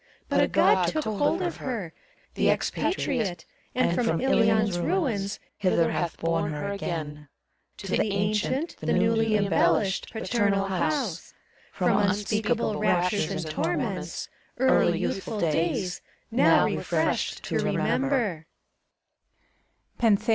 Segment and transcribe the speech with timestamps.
[0.29, 1.93] But a God took hold of her,
[2.33, 7.27] The Expatriate, And from Ilion's ruins Hither hath borne her again.
[7.77, 11.35] To the ancient, the newly embellished Paternal house.
[11.71, 13.19] From unspeakable ACT III.
[13.27, 18.47] 137 Raptures and torments, Early youthful days, Now refreshed, to remember.